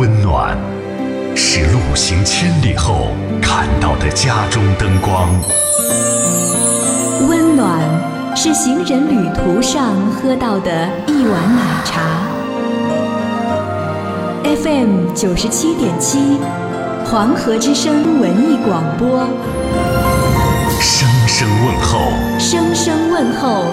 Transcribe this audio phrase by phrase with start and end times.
[0.00, 0.56] 温暖，
[1.36, 3.08] 是路行千里后
[3.42, 5.28] 看到的家中灯光。
[7.28, 7.78] 温暖
[8.34, 12.00] 是行人旅途上喝到的一碗奶茶。
[14.42, 16.38] FM 九十七点七，
[17.04, 19.28] 黄河之声文艺广播。
[20.80, 21.98] 声声问候，
[22.38, 23.66] 声声问候，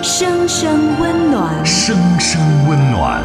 [0.00, 1.66] 声声温暖。
[1.66, 3.20] 声声温暖。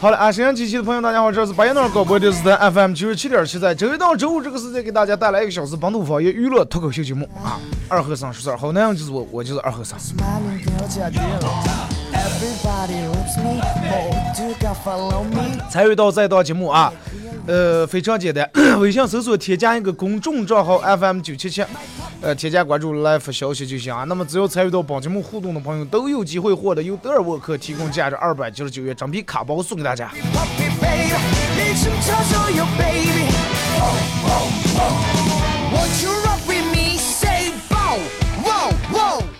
[0.00, 7.60] 好了，啊，沈阳机器的朋友，大家好，这是白彦淖尔广播电视台 FM 九十七点七，在周一到周五这个时间给大家带来一个小时本土方言娱乐脱口秀节目啊。
[7.86, 9.98] 二和尚说事儿，好男人就是我，我就是二和尚。
[15.68, 16.90] 参与到这档节目啊，
[17.50, 18.48] 呃，非常简单，
[18.78, 21.64] 微信搜索添加一个公众账号 FM 九七七，
[22.20, 24.04] 呃，添加关注来发消息就行啊。
[24.04, 30.12] 那么只要参与到本节目互动的朋友，都有机会获得由德尔沃克提供价值二百九十九元整币卡包送给大家。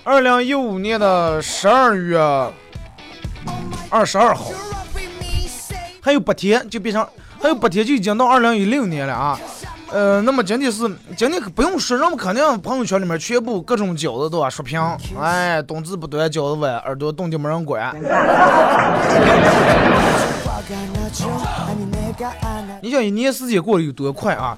[0.03, 2.19] 二零一五年的十二月
[3.88, 4.50] 二十二号，
[6.00, 7.06] 还有八天就变成，
[7.40, 9.40] 还有八天就已经到二零一六年了啊，
[9.90, 10.86] 呃，那么今天是
[11.16, 14.78] 今天可不用说，那么肯定朋友圈里面全部各种饺子都要刷屏。
[15.18, 17.96] 哎，冬至不端饺子，碗，耳朵冻得没人管。
[22.82, 24.56] 你想一年时间过得有多快啊？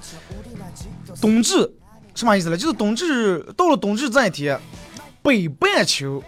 [1.21, 1.71] 冬至
[2.13, 2.57] 什么意思呢？
[2.57, 4.59] 就是冬至到了冬至这一天，
[5.21, 6.21] 北半球，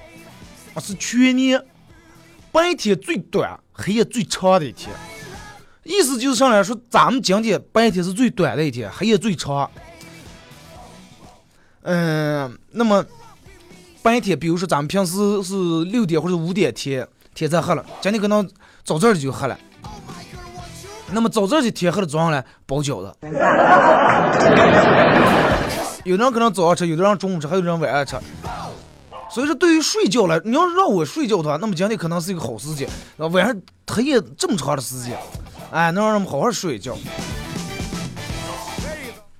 [0.73, 1.61] 啊，是全年，
[2.53, 4.89] 白天最短，黑夜最长的一天。
[5.85, 9.69] 意思就是上来说，咱们今天白天是最短的一天，黑夜最长。
[11.83, 13.05] 嗯，那么
[14.01, 15.53] 白天，比如说咱们平时是
[15.85, 18.43] 六点或者五点天天才黑了，今天可能
[18.83, 19.55] 早早的就黑了。
[21.11, 23.13] 那么早早的天黑了，早上来包饺子。
[26.03, 28.17] 有的人可能早上吃，有的人中午吃，还有人晚上吃。
[29.29, 32.89] 所以说，对于睡觉来，你要让我睡觉的话，那么今天可能是一个好时间。
[33.17, 33.55] 晚上
[33.87, 35.15] 黑夜这么长的时间，
[35.71, 36.97] 哎，能让人们好好睡一觉。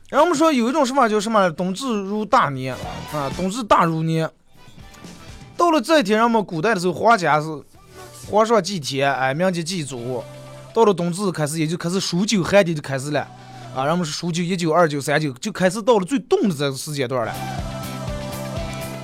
[0.09, 1.50] 然后我们说有一种说法叫什么？
[1.52, 2.75] 冬至如大年
[3.13, 4.30] 啊，冬至大如年。
[5.58, 7.47] 到了这一天，人们古代的时候，皇家是
[8.30, 10.24] 皇上祭天，哎，民间祭祖。
[10.74, 13.25] 到了冬至开始，也就开始数九寒天就开始了，
[13.74, 17.34] 啊，人们是数九、一九、二九、三九，就开始到了最冻的这个时间段了。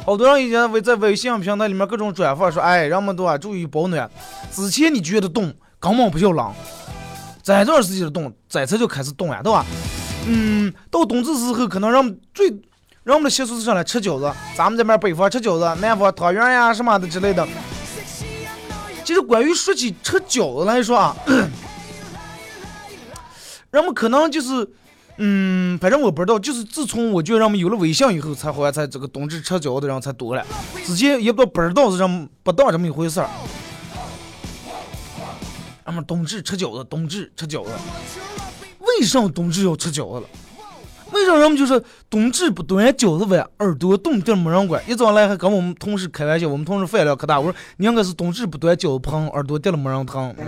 [0.05, 4.09] 好多人已经在微信平台里面各种转发说，哎，人们都啊注意保暖。
[4.51, 6.51] 之前你觉得冻，根本不叫冷，
[7.43, 9.65] 这段时间的冻，这才就开始冻呀，对吧？
[10.27, 12.47] 嗯，到冬至时候，可能人们最
[13.03, 17.45] 人们的习俗是上来吃饺子，咱们这边北方吃饺子，南方汤圆呀什么的之类的。
[19.03, 21.15] 其实关于说起吃饺子来说啊，
[23.71, 24.69] 人们可能就是，
[25.17, 30.45] 嗯，反正我不知道，就是自从我觉得人们有了微信以后，才好像才这个冬至吃饺子的人才多了，
[30.85, 33.27] 之前也不知道不知道是这么不当这么一回事儿。
[35.91, 37.71] 人们冬至吃饺子，冬至吃饺子，
[38.79, 40.23] 为啥冬至要吃饺子了？
[41.11, 44.81] 为啥人们就是冬至不端饺子碗，耳朵冻地没人管？
[44.89, 50.33] 一早来还跟我们同事开玩笑，我们同事饭量可大，我说你应该是冬至不端饺子盆，耳朵掉了没人疼。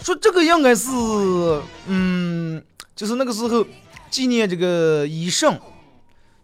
[0.00, 0.88] 说这个应该是，
[1.88, 2.62] 嗯，
[2.96, 3.66] 就是那个时候
[4.08, 5.60] 纪念这个医生，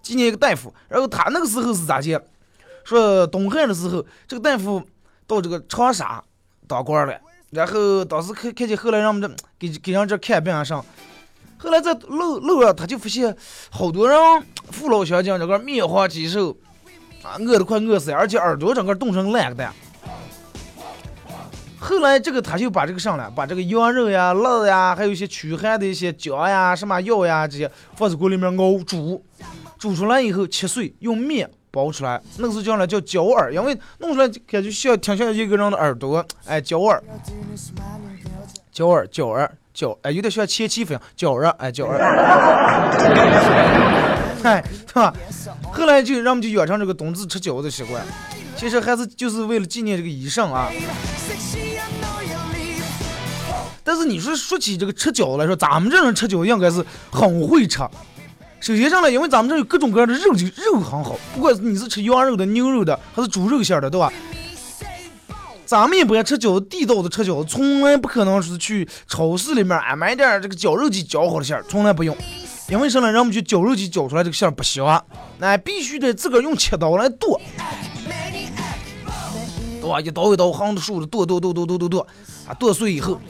[0.03, 2.21] 纪念一个大夫，然后他那个时候是咋介？
[2.85, 4.83] 说东汉的时候，这个大夫
[5.27, 6.23] 到这个长沙
[6.67, 7.15] 当官了，
[7.51, 9.29] 然后当时看看见后来让我们这
[9.59, 10.85] 给给人这看病啊上，
[11.59, 13.37] 后来在路路上他就发现
[13.71, 14.19] 好多人
[14.71, 16.57] 父老乡亲这个面黄肌瘦，
[17.23, 19.73] 啊，饿得快饿死，而且耳朵整个冻成烂个蛋。
[21.83, 29.25] 后来这个他就把这个上来，把这个羊肉呀、辣呀，还有一些驱寒的一些姜呀、什么药呀这些放在锅里面熬煮，
[29.79, 37.03] 煮出来以后切碎，用面包出来，那个时候叫呢叫椒耳，因为弄出来感觉像挺像一个人的耳朵，哎，椒耳，
[38.73, 41.99] 椒耳，椒耳，椒，哎，有点像切鸡粉，椒耳，哎，椒耳，
[44.43, 45.15] 哎，对吧？
[45.73, 48.03] 后来就让我们就养成这个冬至吃饺子的习惯，
[48.57, 50.71] 其实还是就是为了纪念这个医生啊。
[53.83, 57.81] 但是你说说起这个吃饺子来说，咱们这人吃饺子应该是很会吃。
[58.61, 64.13] 首先上来，因为咱们这有各种各样的肉，就肉很好，不管你是吃羊肉的、牛肉的，还是猪肉馅的，对吧？
[65.65, 72.17] 咱们一般吃饺子，地道的吃饺子，从来不可能是去超市里面啊买点这个绞肉机绞好的馅儿，从来不用。
[72.69, 73.11] 因为什么？
[73.11, 75.05] 让我们去绞肉机绞出来这个馅儿不香，
[75.39, 77.41] 那必须得自个儿用切刀来剁，
[79.81, 80.01] 对吧？
[80.01, 82.07] 一刀一刀横着竖着剁剁剁剁剁剁剁，
[82.47, 83.21] 啊，剁碎以后，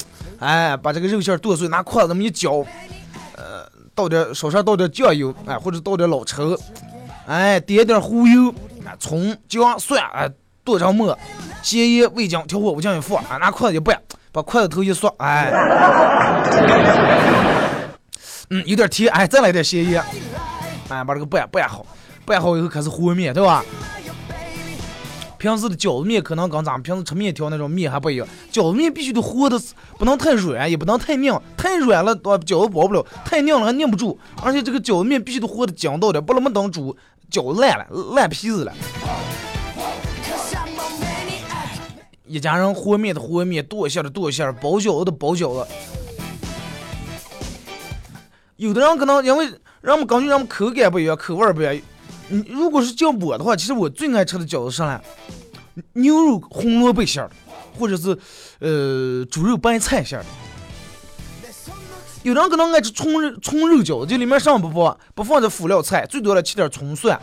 [0.40, 2.62] 哎，把这个肉馅儿剁碎，拿筷子那么一搅，
[3.94, 6.56] 倒点手上倒点酱油，哎，或者倒点老抽，
[7.26, 8.48] 哎，点点胡油，
[8.84, 10.28] 啊，葱姜蒜，哎，
[10.64, 11.16] 剁成末，
[11.62, 14.00] 咸盐味精调火不酱一放，啊，拿筷子一拌，
[14.32, 15.50] 把筷子头一缩，哎，
[18.50, 20.02] 嗯，有点甜，哎，再来点咸盐，
[20.88, 21.84] 哎，把这个拌拌好，
[22.24, 23.64] 拌好以后开始和面，对吧？
[25.40, 29.58] 平时的饺子面可能跟咱们平时吃面条那种面还不一样，饺子面必须得和的，
[29.98, 32.44] 不能太软，也不能太硬，太软了对吧？
[32.44, 36.94] 饺子包不了，太硬了还拧不住，而且这个饺子面必须得和的筋道点，不能么等煮
[37.30, 38.72] 饺子烂了，烂皮子了。
[42.26, 45.66] 一家人和面的和面，剁馅的剁馅，包饺子的包饺子。
[48.56, 49.46] 有的人可能因为
[49.80, 51.74] 人们根据人们口感不一样，口味不一样。
[52.30, 55.00] 你如果是叫我的话，其实我最爱吃的饺子是啥呢？
[55.94, 57.30] 牛肉红萝卜馅儿，
[57.78, 58.16] 或者是
[58.60, 60.24] 呃猪肉白菜馅儿。
[62.22, 67.18] 有人可能爱吃葱肉葱肉饺子，这里面上不放，不放这辅料菜，最多了切点葱蒜。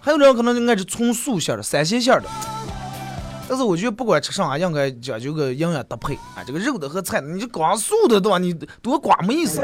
[0.00, 2.28] 还有人可能就爱吃葱素馅儿的、三鲜馅儿的。
[3.48, 6.42] 但是我觉得不管吃啥，应该讲究个营养搭配啊。
[6.44, 8.38] 这个肉的和菜的，你就光素的对吧？
[8.38, 8.52] 你
[8.82, 9.60] 多寡没意思。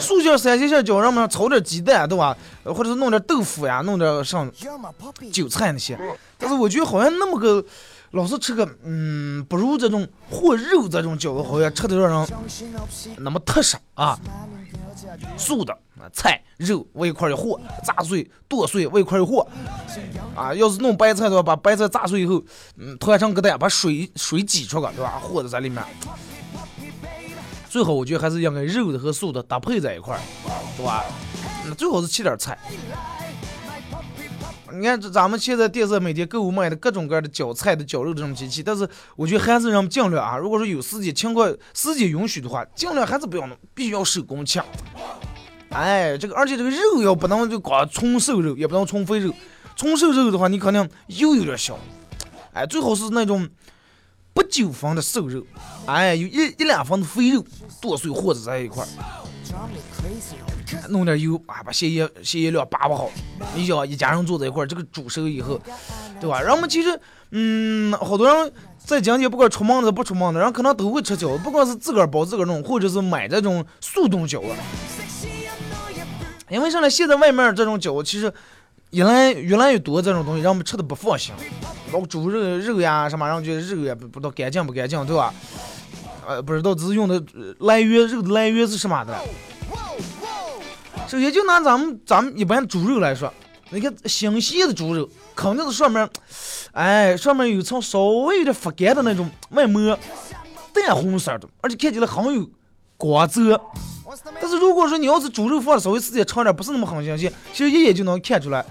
[0.00, 2.36] 素馅、三鲜馅饺上面炒点鸡蛋对吧？
[2.64, 4.50] 或者是弄点豆腐呀，弄点上
[5.32, 5.98] 韭菜那些。
[6.38, 7.62] 但是我觉得好像那么个，
[8.12, 12.28] 老是吃个嗯，不如这种和肉这种饺子，好像吃的让人
[13.18, 14.18] 那么踏实啊。
[15.36, 15.76] 素的，
[16.12, 19.46] 菜肉我一块儿一和，炸碎剁碎我一块儿一和。
[20.34, 22.42] 啊，要是弄白菜的话，把白菜炸碎以后，
[22.76, 25.18] 嗯，团成个蛋，把水水挤出来，对吧？
[25.20, 25.82] 和在里面。
[27.70, 30.20] 最好我觉得还是应该肉的和素的搭配在一块儿，
[30.76, 31.04] 对吧？
[31.64, 32.58] 那最好是切点菜。
[34.72, 44.60] 你看，咱们现在电视每天购物卖的各种各样的绞菜的、绞肉这种机器，但是我觉得还是让们尽量啊，如果说有时间情况、时间允许的话，尽量还是不要弄，必须要手工切。
[45.68, 49.32] 哎，这个而且这个肉要不能就光纯瘦肉，也不能纯肥肉。
[49.76, 51.78] 纯瘦肉的话，你肯定油有点小。
[52.52, 53.48] 哎，最好是那种
[54.32, 55.44] 不九分的瘦肉，
[55.86, 57.44] 哎，有一一两分的肥肉，
[57.80, 58.88] 剁碎和在一块儿。
[60.88, 63.10] 弄点油啊，把咸盐咸盐料把握好。
[63.54, 65.60] 你想一家人坐在一块儿，这个煮熟以后，
[66.20, 66.40] 对吧？
[66.40, 74.48] 然后我们其实，嗯，好多人在今天不管出门的不出门的，人可能都会吃饺子，不管是自个儿包自个儿弄，或者是买这种速冻饺子。
[76.48, 76.88] 因为啥呢？
[76.88, 78.32] 现在外面这种饺子其实
[78.90, 81.34] 越来越来越多这种东西，让我们吃的不放心，
[81.90, 85.34] 包括猪肉肉呀什么，然后就肉也不不知道干净不干净，对吧？
[86.26, 87.22] 呃，不知道只是用的
[87.60, 89.18] 来源，肉的来源是什么的。
[91.08, 93.32] 首先就拿咱们咱们一般猪肉来说，
[93.70, 96.08] 你看新鲜的猪肉，肯定是上面，
[96.70, 99.98] 哎，上面有层稍微有点发干的那种外膜，
[100.72, 102.48] 淡红色的，而且看起来很有
[102.96, 103.60] 光泽。
[104.40, 108.64] 但是如果说你要是猪肉放的稍微时间长点，不是那么很新鲜，其实一眼就能看出来，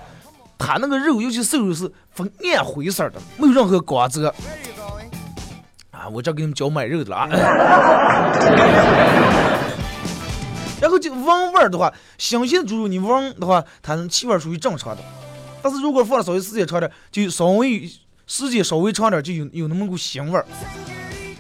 [0.60, 4.28] 它那个肉，尤其瘦肉是粉暗灰色的，没有任何光泽。
[5.90, 7.28] 啊，我这给你们教买肉的了啊。
[10.82, 15.02] 然后就闻味儿的话，新鲜猪肉你闻的话，它的气味属于正常的。
[15.62, 17.90] 但是如果放的稍微时间长点，就稍微
[18.28, 20.46] 时间稍微长点，就有有那么股腥味儿。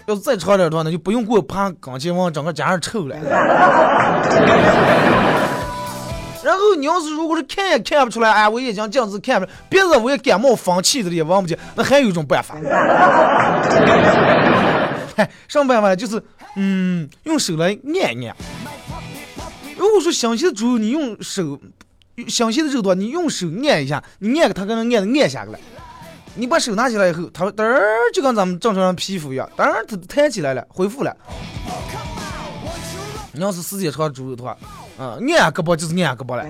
[0.07, 3.15] 要是再长点的话，那就不用给我爬钢筋往整个家上臭了。
[6.49, 12.55] 然后你要是如果是看也看不出来，哎，我眼睛这样子看不出来，别人我也感冒放气的也闻不见，那还有一种办法。
[15.15, 15.95] 哎，什么办法？
[15.95, 16.19] 就是
[16.55, 18.35] 嗯，用手来按一按。
[19.77, 21.59] 如果说详细的猪肉，你用手，
[22.27, 25.59] 详细的肉的话，你用手按一下，你按它可能按按下来。
[26.33, 27.79] 你把手拿起来以后，它嘚儿
[28.11, 31.15] 就跟咱们正常人皮肤一样，嘚儿它弹起来了，恢复了。
[33.33, 34.57] 你要是时间长猪肉的话，
[34.99, 36.43] 啊，按胳膊就是按胳膊了。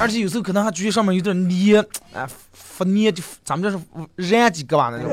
[0.00, 5.10] 而且有时候可能还觉得上面有点黏，哎，发黏就咱们这是燃几个吧那种。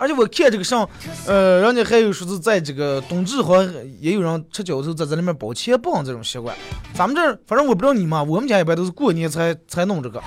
[0.00, 0.88] 而且我看这个上，
[1.26, 6.56] 呃，人家还有说是在这个冬至好像也有人吃饺子在这里面包切棒这种习惯。
[6.94, 10.22] 咱们这反正我不知道你们，我们家一般都是过年才才弄这个。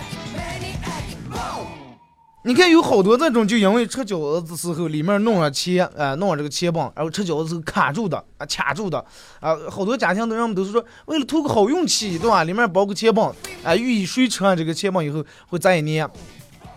[2.44, 8.98] 你看有好多那种就因为吃饺子的时候里面弄了切，啊，弄了这个切棒，然后吃饺子时候卡住的，啊，卡住的，
[9.40, 12.44] 啊，好多家庭的人们都是说为了图个好运气，对吧？
[12.44, 13.32] 里面包个切棒，
[13.64, 16.10] 啊，寓意谁吃完这个切棒以后会再一年，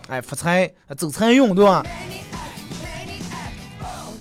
[0.07, 1.83] 哎，发财，走财运，对吧？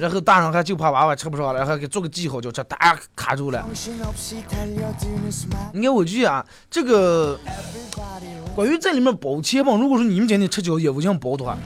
[0.05, 3.65] 然后大人还就怕娃娃吃不上了，还给做个记号，就这哒卡住了。
[5.73, 7.41] 你看我去啊，这个
[8.55, 11.57] 关于在里面包切棒，如果说你们今天吃饺子也不想包的话，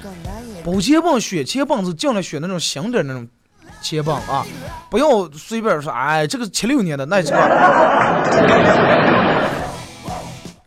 [0.64, 3.26] 包切棒选切棒是尽量选那种新点那种
[3.83, 4.47] 切棒啊，
[4.88, 7.38] 不要随便说，哎，这个七六年的那这个，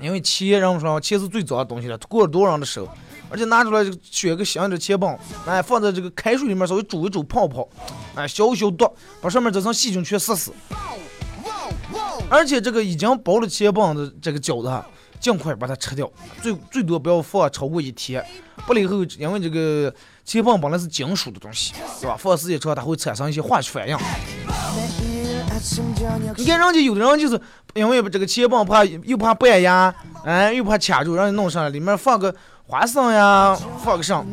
[0.01, 2.85] 因为切，然后说切是最早的东西了，过了多少人的手。
[3.31, 7.67] 而且拿出来就选个香的切棒，哎，放在这个开水里面稍微煮一煮泡泡，
[8.13, 8.85] 哎，消一消毒，
[9.21, 10.51] 把上面这层细菌全死死。
[12.29, 14.83] 而且这个已经包了切棒的这个饺子，
[15.19, 16.09] 尽快把它吃掉，
[16.41, 18.25] 最最多不要放超过一天。
[18.65, 22.15] 不了以后，因为这个切棒本来是金属的东西，是吧？
[22.17, 23.97] 放时间长，它会产生一些化学反应。
[26.37, 27.39] 你看人家有的人就是
[27.73, 32.33] 因为这个切棒怕又怕掰牙，哎，又怕卡住，让你弄上来，里面放个。
[32.71, 34.25] 花生呀，放个上。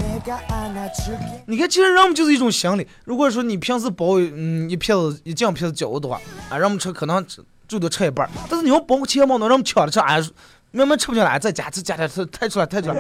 [1.47, 2.87] 你看，其实人们就是一种心理。
[3.04, 7.26] 如果说你平时包嗯一片子一酱片子饺子的话，啊，人们吃可能
[7.66, 8.30] 最多吃一半。
[8.49, 10.23] 但是你要包个切棒，那人们抢着吃，哎，
[10.71, 12.95] 慢慢吃不进来，再加再加点，太出来太出来。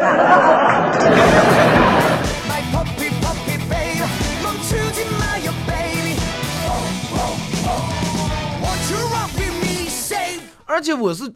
[10.66, 11.32] 而且我是，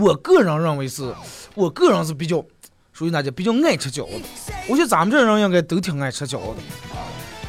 [0.00, 1.14] 我个人认为是。
[1.54, 2.42] 我个人是比较
[2.92, 4.12] 属于哪家比较爱吃饺子，
[4.68, 6.62] 我觉得咱们这人应该都挺爱吃饺子的。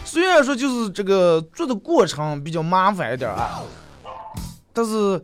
[0.04, 3.62] 虽然说就是这个做的过程比较麻烦一点啊，
[4.74, 5.22] 但是，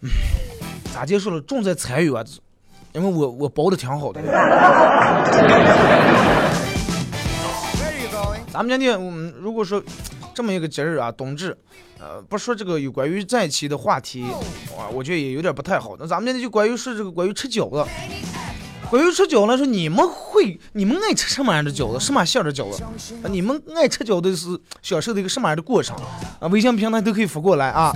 [0.00, 0.10] 嗯
[0.92, 1.40] 咋结束了？
[1.40, 2.22] 重在参与啊！
[2.92, 4.20] 因为我我包的挺好的。
[8.52, 9.82] 咱们今天，嗯，如果说
[10.34, 11.56] 这么一个节日啊，冬至，
[11.98, 14.24] 呃，不说这个有关于在一起的话题，
[14.76, 15.96] 哇，我觉得也有点不太好。
[15.98, 17.86] 那咱们今天就关于是这个关于吃饺子，
[18.90, 22.82] 关于吃饺子，说你们会，你们爱吃什么样的饺子，什么馅的饺子？
[23.22, 25.96] 啊，你们爱吃饺子是享受的一个什么样的过程？
[26.40, 27.94] 啊，微信平台都可以发过来啊。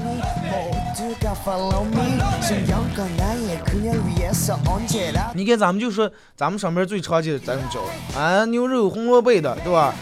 [5.34, 7.72] 你看，咱们就说咱们上边最常见的这种饺
[8.12, 9.94] 子，啊，牛肉红萝卜的，对吧？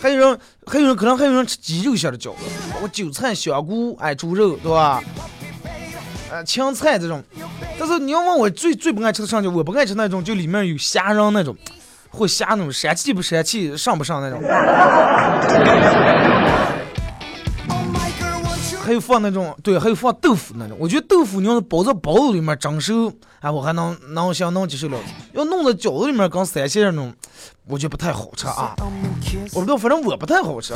[0.00, 5.02] 还有人，还有人可能还有人吃鸡肉馅的饺子，包括韭菜、香菇，哎，猪肉，对吧？
[6.30, 7.22] 呃，青菜这种。
[7.78, 11.56] 但是你要问我最最不爱吃的上饺，我不爱吃那种就里面有虾仁那种，
[12.10, 14.40] 或虾那种膻气不膻气，上不上那种。
[18.84, 20.76] 还有放那种，对，还有放豆腐那种。
[20.80, 24.98] 我觉得豆腐你要是包在包子里面蒸熟，哎，我还能能行能接受了。
[25.32, 27.12] 要弄在饺子里面跟三鲜那种，
[27.68, 28.74] 我觉得不太好吃啊。
[29.54, 30.74] 我不知道，反正我不太好吃。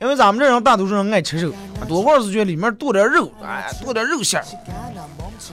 [0.00, 1.52] 因为咱们这人大多数人爱吃肉，
[1.88, 4.46] 多半是觉得里面剁点肉，哎，剁点肉馅儿。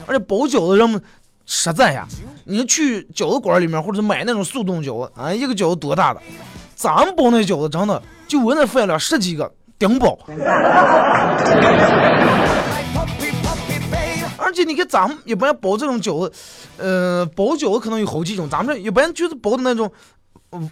[0.06, 1.00] 而且包饺子人们
[1.46, 2.06] 实在呀，
[2.44, 6.20] 你去饺子馆里面或者买那种速冻饺子，啊，一个饺子多大的？
[6.74, 9.50] 咱们包那饺子真的就我那饭量十几个。
[9.76, 10.36] 顶饱，而
[14.54, 16.32] 且你看咱们一般包这种饺子，
[16.78, 19.90] 呃，包饺子可能有好几种，咱们这一般就是包的那种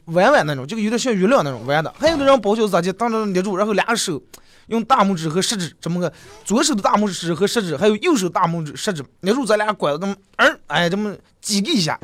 [0.04, 1.92] 弯弯那种，就有点像月亮那种弯的。
[1.98, 4.22] 还有的人包饺子咋就，当着捏住，然后两手
[4.68, 6.12] 用大拇指和食指这么个，
[6.44, 11.98] 左手的大拇指和食指，还有右手大拇指食指捏住咱俩拐子，这么，嗯，哎，这么挤一下。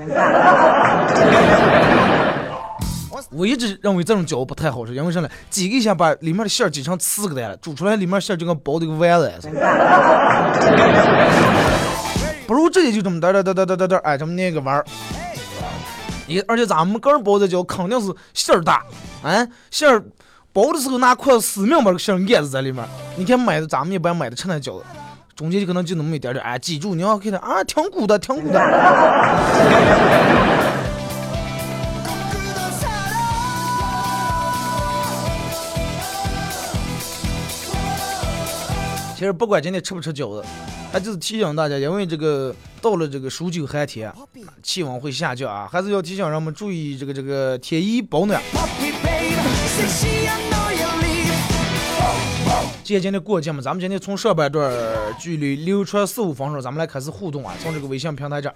[3.30, 5.28] 我一直认为这种饺子不太好吃，因为啥呢？
[5.50, 9.60] 挤一下把里面的馅儿挤成四个蛋了，煮出来里面馅儿就跟包的个丸子似的。
[12.46, 14.84] 不如直接就这么嘚嘚嘚嘚嘚嘚嘚，哎，这么捏个丸儿。
[16.26, 18.82] 你而且咱们个人包的饺肯定是馅儿大，
[19.22, 20.02] 啊，馅儿
[20.52, 22.82] 包的时候拿筷子死命把个馅儿按在里面。
[23.16, 24.84] 你看买的咱们一般买的吃那饺子，
[25.36, 28.58] 中间就可能就那么一点点，哎，记住你要看它啊，挺鼓的，挺鼓的。
[39.18, 40.46] 其实不管今天吃不吃饺子，
[40.92, 44.14] 他就是提醒大家，因为这个到了这个数九寒天，
[44.62, 48.40] 气温会下降啊，还是要提醒人们注意这个这个添衣保暖。
[52.84, 54.72] 今天过节嘛，咱们今天从上半段
[55.18, 58.54] 距离流传四五分钟，咱们来开始互动啊，从这个微信平台这儿。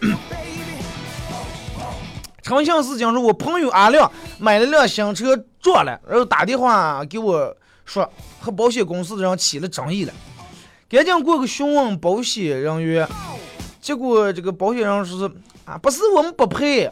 [2.40, 7.52] 诚信是讲说，我朋友阿亮买了辆新车撞了，然后打电话给我
[7.84, 10.12] 说和保险公司的人起了争议了，
[10.92, 13.08] 赶紧过去询问保险人员，
[13.80, 15.24] 结果这个保险人说是
[15.64, 16.90] 啊，不是我们不赔，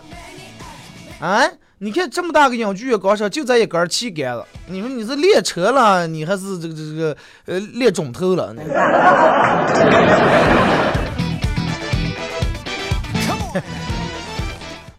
[1.21, 1.47] 啊，
[1.80, 7.14] 你看这么大个英巨高车就在一根旗杆子，你说你是练车了，你还是这个这个
[7.45, 8.54] 呃练中头了？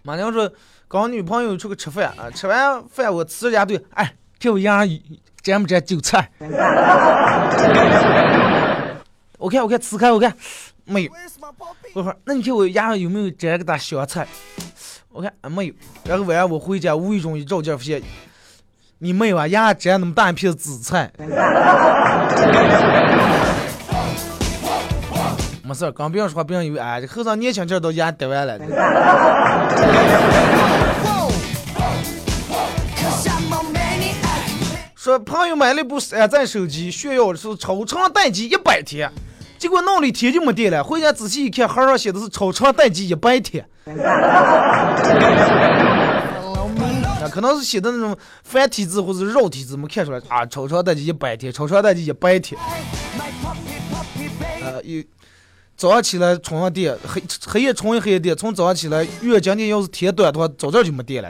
[0.03, 0.47] 马娘说，
[0.87, 4.99] 跟我女朋友出去吃饭啊，吃完饭我呲着牙对，哎，看我牙上
[5.41, 6.29] 沾不沾韭菜？
[9.41, 10.31] 我看我看呲开我看
[10.85, 11.11] 没有?
[11.93, 14.27] 我说那你看我牙上有没有沾个大香菜？
[15.09, 15.73] 我看啊没有。
[16.05, 18.03] 然后晚上我回家无意中一照镜发现，
[18.99, 21.11] 你妹啊，牙上沾那么大一片紫菜。
[25.63, 28.59] 没事儿，刚别人说话，别人以为哎，这后生年轻劲儿都牙得完了。
[34.95, 39.11] 说朋友买了一部山寨手机，炫耀的是超长待机一百天，
[39.61, 40.83] 结果弄了一天就没电了。
[40.83, 43.63] 回家仔细一看，盒上写的是超长待机一百天。
[43.85, 44.89] 啊，
[47.31, 50.43] 可能是写的那种繁体字或者是绕体字，没看出来啊。
[50.47, 52.59] 超长待机一百天，超长待机一百天。
[53.15, 54.65] My puppy, puppy babe.
[54.65, 55.03] 呃，有
[55.77, 61.29] 早上起来充上电，黑黑夜充一黑夜电，从早上起来，月今天要是天短的话，早早就没电了。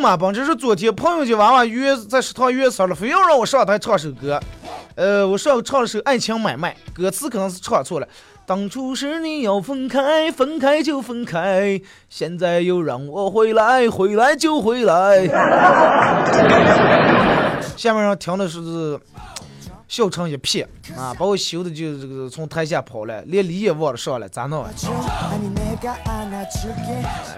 [0.00, 4.40] 舅妈帮这是昨天朋友家娃娃约在食堂约上了，非要让我上台唱首歌。
[4.94, 8.08] 呃，我上唱了首《爱情买卖》，歌词可能是唱错了。
[8.46, 15.28] 当初是你要分开，分开就分开，现在又让我回来，回来就回来。
[17.76, 18.98] 下面要听的是
[19.90, 24.70] 笑成一片啊，把我羞的就这个从台下跑了，连礼也忘了上了，咋弄、啊？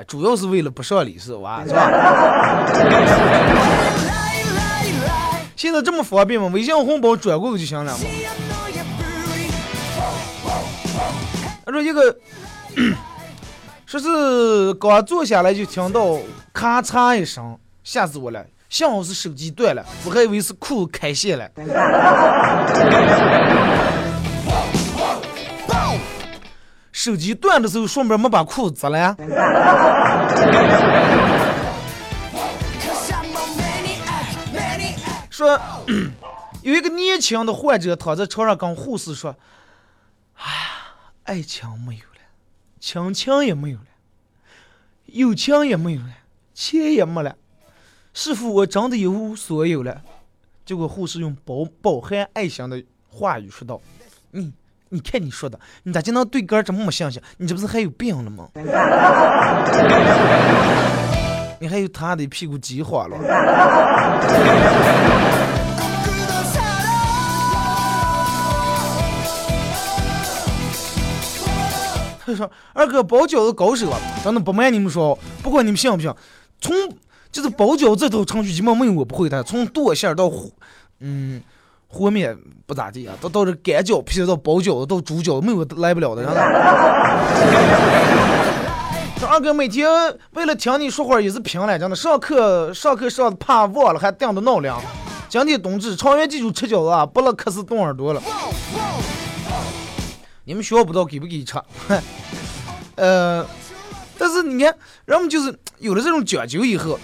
[0.07, 1.65] 主要是为了不上礼是吧？
[1.67, 1.89] 是吧？
[5.57, 6.49] 现在这么方便吗？
[6.53, 7.99] 微信红包转过去就行了嘛？
[11.65, 12.15] 他说一个，
[13.87, 16.19] 说是刚坐下来就听到
[16.53, 18.45] 咔嚓一声，吓死我了。
[18.73, 21.47] 幸好是手机断了，我还以为是裤开线了。
[26.91, 29.15] 手机断的时候，顺便没把裤子摘了呀。
[35.29, 35.61] 说
[36.63, 39.37] 有一个年轻的患者躺在床上跟护士说
[40.41, 40.51] ：“哎呀，
[41.25, 42.23] 爱情没有了，
[42.81, 43.85] 亲情也没有了，
[45.05, 46.09] 友情也没有了，
[46.55, 47.37] 钱也没了，
[48.15, 50.03] 师傅我真的一无所有了？
[50.65, 53.81] 结果护士用饱饱含爱心的话语说道。
[54.31, 54.53] 你
[54.91, 57.11] 你看你说的你咋就能对哥这么没信？
[57.11, 58.49] 心你这不是还有病了吗？
[61.59, 63.17] 你还有他的屁股挤花了。
[72.25, 76.09] 他说二哥包饺子高手啊真的不瞒你们说不管你们信不信
[76.61, 76.73] 从
[77.33, 80.51] 就是包饺子这道程序基本没有我不会的，从剁馅儿到和，
[81.01, 81.43] 嗯，
[81.89, 86.41] 和面不咋地啊，到到这擀饺皮到包饺子到煮饺子，没有来不了的，真的。
[89.19, 89.89] 这二哥每天
[90.33, 94.71] 为了听你说话也是拼了，真的，上课上课上的怕忘了，还定的闹铃。
[95.29, 98.23] 今天冬至，常远记住吃饺子啊，不了可是冻耳朵了。
[100.45, 101.55] 你们学校不知道给不给吃？
[102.97, 103.47] 呃，
[104.19, 106.99] 但是你看，人们就是有了这种讲究以后，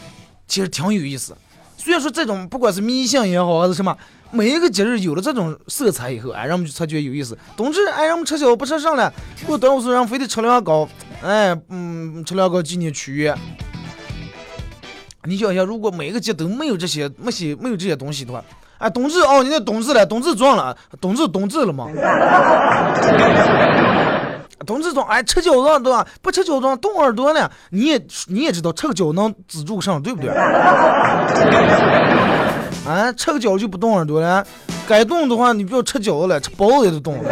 [0.49, 1.37] 其实挺有意思。
[1.77, 3.97] 虽然说这种不管是迷信也好，还是什么，
[4.33, 7.39] 每一个节日有了这种色彩以后，哎，人们就才觉得有意思。
[7.57, 9.13] 冬至，哎，人们吃饺子不吃剩了，
[9.47, 10.89] 过端午节人非得吃凉糕，
[11.23, 13.39] 哎，嗯，吃凉糕纪念屈原。
[15.25, 18.43] 你想想，如果每一个节都没有这些、没些、没有这些东西的话，
[18.79, 21.89] 哎，冬至哦，你那冬至了，冬至撞了，冬至冬至了吗？
[24.69, 26.07] 冬至装，哎，吃饺子对吧？
[26.21, 27.51] 不吃饺子冻耳朵呢。
[27.71, 30.29] 你也你也知道，吃个饺子能止住个上，对不对？
[32.87, 34.47] 啊， 吃个饺子就不冻耳朵了。
[34.87, 37.31] 该冻的话，你不要吃饺子了，吃包子也就冻了。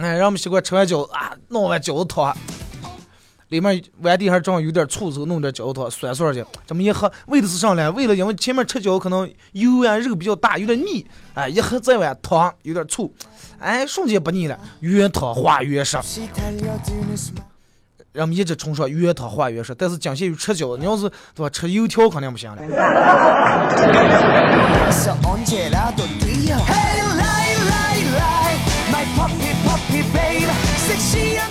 [0.00, 2.32] 哎，让我们习惯吃完饺子啊，弄完饺子汤，
[3.48, 7.92] 里面碗底下正好有点醋，之后弄点焦糖酸酸的，这么一喝，为的是啥呢？
[7.92, 13.14] 为了因为前面吃饺可能油啊肉比较大，有点腻，哎，一喝这碗汤有点醋，
[13.58, 15.96] 哎，瞬间不腻了，原汤化原食。
[18.12, 22.62] 人们一直崇尚原汤化原食，但是仅限于吃饺，你要是对吧吃油条肯定不行了。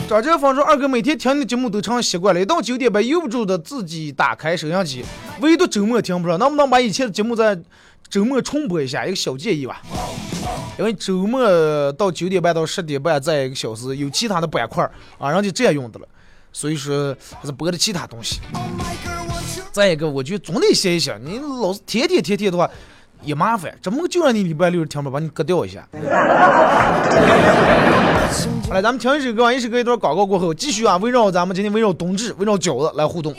[0.07, 5.03] 张建峰说：“二哥每天听你节目都成习惯了，一到九点半又不住的自己打开收音机，
[5.41, 7.59] 唯独周末听不上，能不能把以前的节目在
[8.07, 9.03] 周末重播一下？
[9.03, 9.81] 一个小建议吧。
[10.77, 14.83] 因为周末到九点半到十点半再一个小时，有其他的板块
[15.17, 16.07] 啊，然后就这样用的了，
[16.53, 18.41] 所以说还是播的其他东西。
[19.71, 22.69] 再一个，我就总得歇一歇，你老是天天天天的话。”
[23.25, 25.87] 也麻烦，怎么就让你礼拜六听不把你割掉一下？
[28.67, 33.33] 好了，咱们听一首歌，一首歌一段广告过后，继续啊，围绕咱们今天围绕冬至、围绕饺子来互动。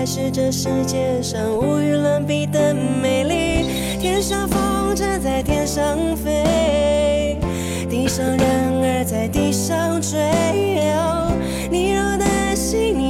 [0.00, 4.00] 才是这世界上无与伦比的美丽。
[4.00, 7.36] 天上风筝在天上飞，
[7.86, 10.18] 地上人儿在地上追。
[11.70, 13.09] 你若担心你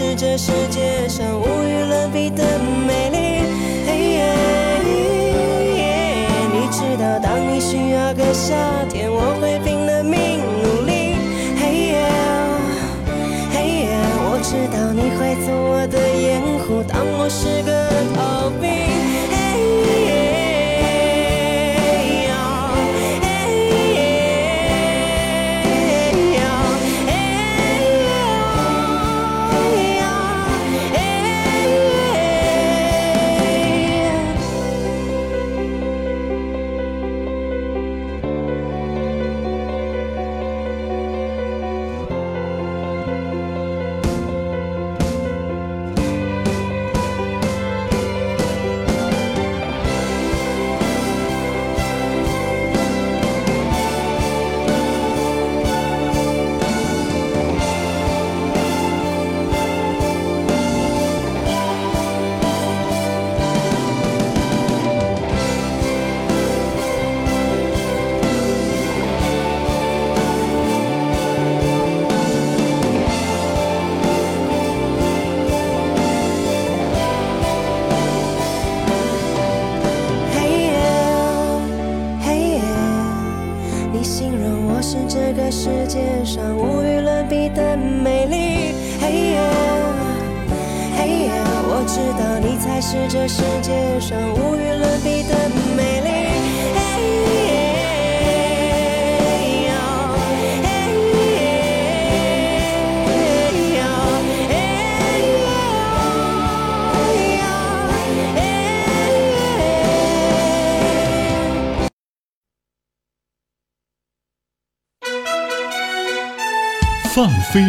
[0.00, 3.29] 是这世界上无与伦比的美丽。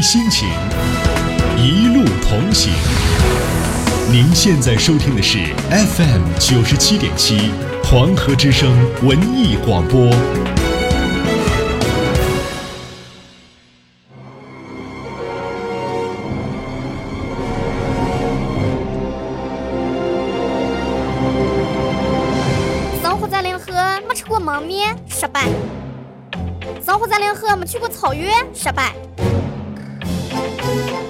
[0.01, 0.49] 心情，
[1.57, 2.73] 一路同行。
[4.11, 5.37] 您现在收听的是
[5.69, 7.51] FM 九十七点七
[7.83, 10.09] 黄河之声文艺广播。
[23.01, 23.71] 生活在临河，
[24.09, 25.43] 没吃过焖面，失败；
[26.83, 28.91] 生活在临河，没去过草原，失败；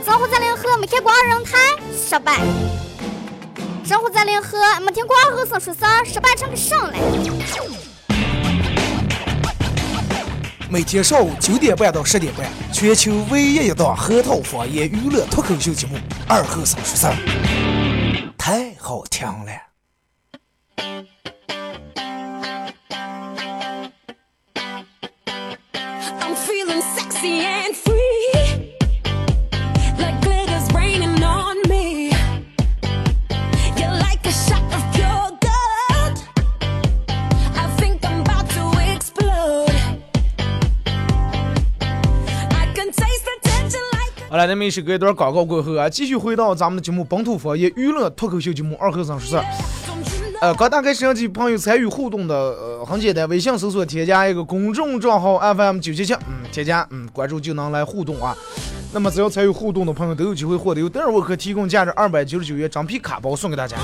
[0.03, 1.57] 生活在联合，没听过二人抬，
[1.95, 2.33] 失败；
[3.83, 6.93] 生活在联合，没听过二后生说事儿，失败成个省了。
[10.69, 15.97] 每天上午九点半到十点半，全球唯一一档核桃方言娱乐脱口秀节目
[16.27, 17.13] 《二后生说事儿》，
[18.37, 19.70] 太好听了。
[44.51, 49.43] 那么一首歌一段广告过后啊，继续回到咱们的节目《本土方言娱乐脱口秀节目二后生说事儿》。
[50.41, 58.35] 呃，刚打开摄像机朋友参与互动的，呃，很简单，微信搜索添加一个公众账号 FM 九七七，嗯，添加，嗯，关注就能来互动啊。
[58.91, 63.77] 那么只要参与互动的朋友都有机会获得由德尔沃克提供价值二百九十九元张皮卡包送给大家。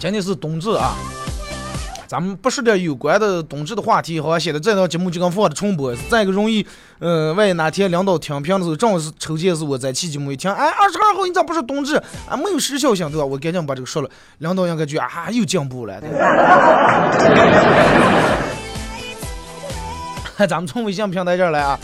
[0.00, 0.96] 今天是冬至啊，
[2.12, 5.96] 咱们不说点有关的冬至的话题，好像显得这档节目就跟放的重播。
[6.10, 6.66] 再一个容易，
[6.98, 11.96] 呃，万一哪天领导听评的时候，正好是抽签是我在期节目一听，哎，二十二号你咋不说冬至
[12.28, 12.36] 啊？
[12.36, 13.24] 没有时效性对吧？
[13.24, 15.98] 我赶紧把这个说了，领导应该觉啊又进步了。
[16.02, 16.10] 对
[20.36, 21.80] 吧咱们从微信平台这儿来啊。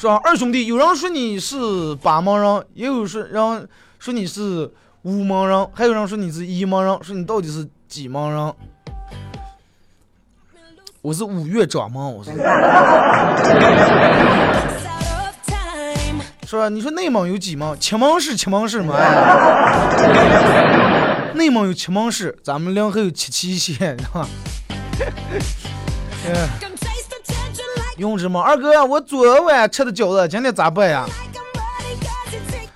[0.00, 3.68] 说二兄弟，有人说你是八盲人，也有说人
[4.00, 4.68] 说你是
[5.02, 8.54] 五盲人，还有人说你是一盲人，说你到底是几盲人？
[11.00, 12.30] 我是五岳掌门，我是。
[16.46, 17.78] 说你说内蒙有几蒙？
[17.80, 18.94] 七蒙市，七蒙市嘛。
[18.96, 19.06] 哎
[21.34, 24.28] 内蒙有七蒙市，咱们临河有七七县，是吧？
[26.26, 26.36] 嗯
[27.96, 28.38] 用什么？
[28.38, 31.06] 二哥，我昨晚吃的饺子，今天咋办呀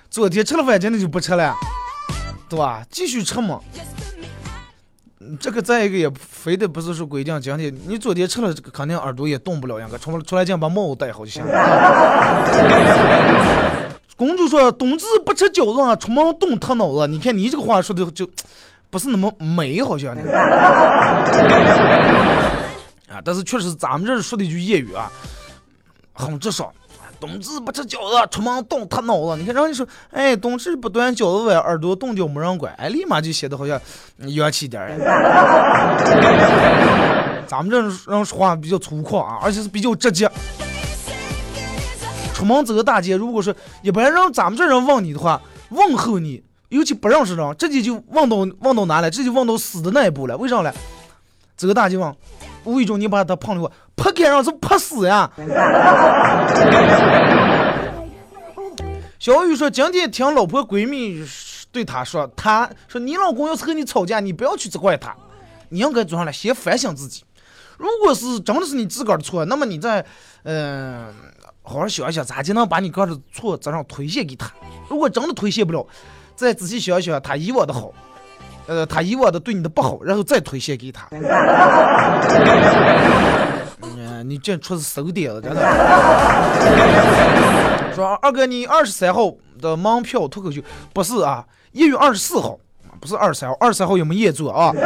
[0.08, 1.54] 昨天吃了饭，今天就不吃了，
[2.48, 2.84] 对吧？
[2.90, 3.60] 继续吃嘛。
[5.40, 11.42] 这个再一个也非得不是说规定今天你昨天吃了，这个肯定耳朵也动不了，应该出出来前把帽子戴好就行。
[14.16, 17.06] 公主说冬至不吃饺子啊，出门动他脑子。
[17.06, 18.28] 你看你这个话说的就
[18.90, 20.14] 不是那么美，好像
[23.08, 25.10] 啊，但是确实咱们这说的一句谚语啊，
[26.12, 26.70] 很直爽。
[27.20, 29.36] 冬至不吃饺子，出门动他脑子。
[29.40, 33.80] 你看，然后你说，哎，冬至不端饺子碗，耳朵冻掉没人管，哎，立马就显得好像
[34.18, 34.90] 洋气点儿。
[37.46, 40.30] 咱们这人说话比较粗犷啊，而且是比较直接。
[42.34, 50.36] 出门走个大街，如果说一般人咱们这人问你的话，问候你，尤其不认识人，直接就问到问到哪了，直接问到死的那一步了。
[50.36, 50.72] 为啥呢？
[51.56, 52.12] 走个大街问，
[52.64, 55.30] 无意中你把他碰了我，扑街上是扑死呀！
[59.18, 61.24] 小雨说：“今天听老婆闺蜜
[61.72, 65.14] 对他说，他说你老公要是和你吵架，你不要去责怪他，
[65.70, 67.24] 你应该坐上来先反省自己。
[67.78, 70.04] 如果是真的是你自个儿的错，那么你再
[70.42, 71.12] 嗯、
[71.62, 74.52] 好好想一想，咋就能把你个儿的错责任推卸给他？
[74.88, 75.86] 如果真的推卸不了，
[76.36, 77.90] 再仔细想一想他以往的好，
[78.66, 81.06] 呃，他以往的对你的不好，然后再推卸给他。
[83.82, 85.60] 嗯，你这出是馊点了，真的。
[87.94, 90.60] 说二哥，你二十三号的门票脱口秀
[90.92, 91.44] 不是啊？
[91.72, 92.58] 一月二十四号，
[93.00, 94.72] 不是二十三号，二十三号有没有演做啊？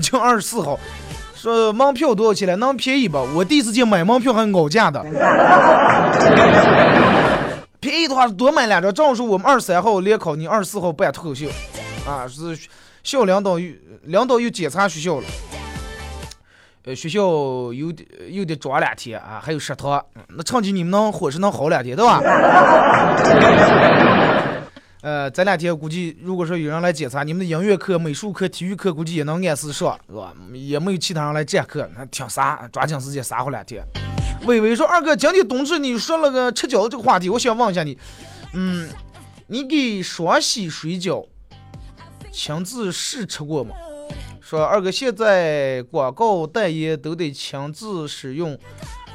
[0.00, 0.78] 就二十四号。
[1.34, 2.56] 说门票多少钱了？
[2.56, 3.20] 能便宜吧？
[3.34, 5.04] 我第一次见买门票还熬价的。
[8.26, 8.92] 多买两张。
[8.92, 11.46] 正好说我们二十三号联考，你二十四号办脱口秀，
[12.06, 12.58] 啊，是
[13.04, 13.70] 校领导又
[14.04, 15.26] 领导又检查学校了。
[16.84, 17.20] 呃，学校
[17.72, 22.18] 有点有点装两天啊，还有食堂，嗯那趁机你们能伙食能好两天，对吧？
[25.02, 30.32] 呃，这两天估计如果说有人来检查，你们的音乐课、美术课、体育课估计也能按时上，是吧？
[30.52, 33.84] 也没有其他人来占课，那挺啥，抓紧时间撒好两天。
[34.44, 37.98] 微微说：“二哥，今天冬至你说了个吃饺子这个话题，我想问一下你，
[38.54, 38.88] 嗯，
[39.48, 41.26] 你给双喜水饺
[42.30, 43.74] 亲自试吃过吗？
[44.40, 48.56] 说二哥，现在广告代言都得亲自使用，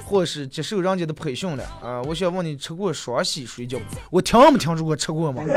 [0.05, 3.79] 或是接受人家的培训了啊、我想问你，吃过双喜水饺？
[4.11, 5.41] 我听没听说过吃过吗？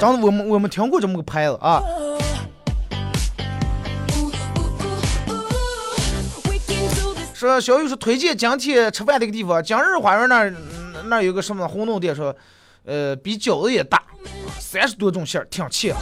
[0.00, 1.80] 真的，我们我们听过这么个牌子啊。
[7.46, 12.34] 说小雨说推荐今天吃饭的一个地方，今日花园那儿嗯那儿有个什么红豆店，说
[12.84, 14.02] 呃比饺子也大，
[14.58, 15.94] 三十多种馅儿，挺切。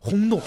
[0.00, 0.40] 红豆，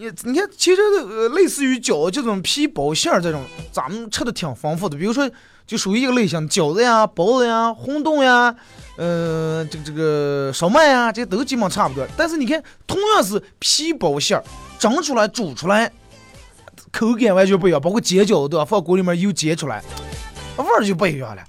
[0.00, 4.96] 你你看，其实呃类似于饺子这种皮包馅儿这种，咱们吃的挺丰富的。
[4.96, 5.30] 比如说，
[5.66, 8.54] 就属于一个类型，饺子呀、包子呀、红豆呀，
[8.96, 12.06] 呃，这个这个烧麦呀，这些都基本差不多。
[12.16, 14.44] 但是你看，同样是皮包馅儿，
[14.78, 15.92] 蒸出来、煮出来，
[16.90, 17.78] 口感完全不一样。
[17.78, 19.84] 包括煎饺子都要放锅里面油煎出来，
[20.56, 21.42] 味儿就不一样了。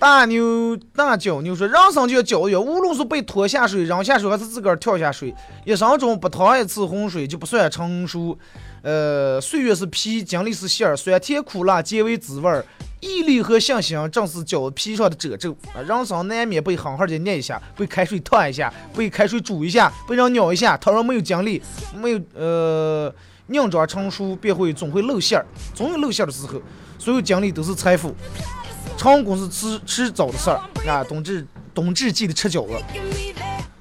[0.00, 5.34] 大牛大脚牛说：“人生就要教育，无论是被拖下水、扔下水，还是自个儿跳下水，
[5.66, 8.36] 一生中不趟一次洪水就不算成熟。
[8.80, 12.64] 呃，岁月是皮，经历是馅儿，酸甜苦辣皆为滋味儿。
[13.00, 15.52] 毅力和信心正是脚皮上的褶皱。
[15.74, 20.78] 啊，人生难免被狠狠的捏一下，被开水烫一下，被开水煮一下，被人咬一下。
[20.78, 21.60] 倘若没有经历，
[21.94, 23.14] 没有呃
[23.48, 26.54] 硬装成熟，便会总会露馅儿，总有露馅儿的时候。
[26.98, 28.14] 所有经历都是财富。”
[29.00, 32.74] 成功是吃吃早的事儿啊，冬至冬至记得吃饺子。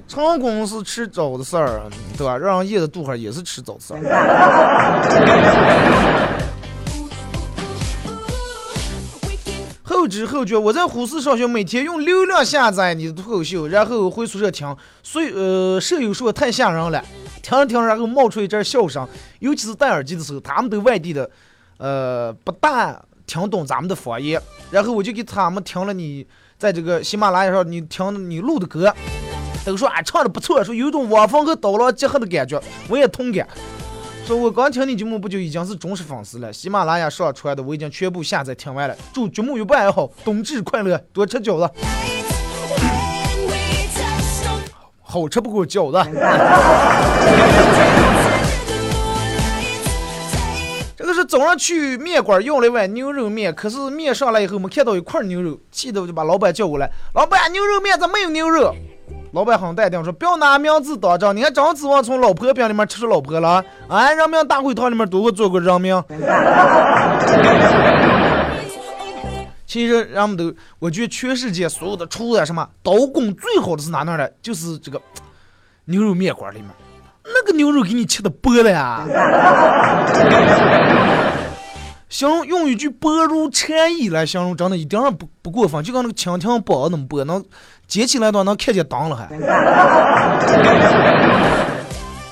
[0.07, 1.81] 成功是吃早的事儿，
[2.17, 2.37] 对吧？
[2.37, 3.99] 让人噎着肚儿也是吃早的事儿。
[9.83, 17.03] 后知后觉，我在呼市上学，每天用流量下载你的脱口秀，然后回宿舍听，所以呃，舍友说太吓人了，
[17.43, 19.05] 听着听着，然后冒出一阵笑声，
[19.39, 21.29] 尤其是戴耳机的时候，他们都外地的，
[21.77, 23.03] 呃，不大。
[23.29, 26.25] 听懂咱们的方言，然后我就给他们听了你
[26.57, 28.91] 在这个喜马拉雅上你听你录的歌，
[29.63, 33.47] 都说啊唱的不错，说有种汪峰和刀郎结合的感觉，我也同感。
[34.25, 38.95] 说我刚听你节目不就已经是忠实粉丝了，喜马拉雅上传的我已经全部下载听完了。
[39.13, 41.71] 祝节目越办越好，冬至快乐，多吃饺子，
[45.01, 46.09] 好吃不过饺子。
[51.39, 56.91] 早上去面馆要了一碗牛肉面，可是面上来以后没看到一块牛肉，气得我就把老板叫过来。
[57.15, 58.75] 老板，牛肉面咋没有牛肉？
[59.31, 63.63] 老板很淡定说：“不要拿名字当真，你还真指望从老婆饼里面吃出老婆了？
[63.87, 66.03] 哎，人民大会堂里面都给我做过人命。
[69.65, 74.29] ”其实人们都，我觉得全世界所有的厨子什么刀工最好的是哪哪的？
[74.41, 75.01] 就是这个
[75.85, 76.67] 牛肉面馆里面。
[77.33, 79.05] 那个牛肉给你切的薄了呀，
[82.09, 87.43] 形容用一句薄如蝉翼来形容，真的一点儿不不过分，就跟那个蜻蜓薄那么薄，能
[87.87, 89.27] 捡起来都能看见裆了还。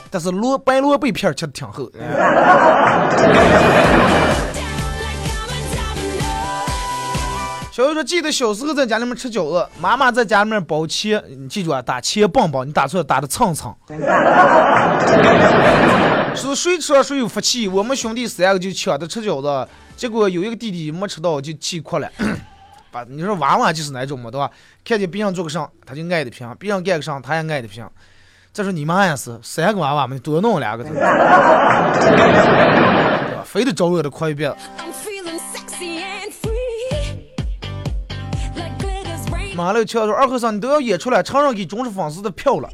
[0.09, 1.83] 但是萝白萝卜片切的挺厚。
[7.77, 13.71] 小鱼说：“记得小时候在家里面吃饺子，妈妈在家里面包切，你记住啊，打切棒棒，你打错了打的蹭蹭。
[16.33, 17.67] 是谁吃了谁有福气。
[17.67, 22.09] 我们兄弟三个就抢着吃饺子，结果有一个弟弟没吃到就气哭了。
[22.89, 24.49] 把你说娃娃就是那种嘛，对吧？
[24.83, 27.87] 看见别人做个上，他就爱的平；别人干个上，他也爱的平。
[28.51, 30.91] 再说你妈也是三个娃娃嘛，多弄两个， 对
[33.35, 33.43] 吧？
[33.45, 34.51] 非得找我的快一遍。
[39.57, 42.69] 马六强说：“二和尚，你都要演出来，承认给忠实粉丝的票了，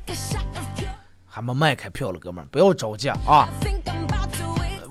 [1.25, 3.47] 还没卖开票了，哥们儿，不要着急啊！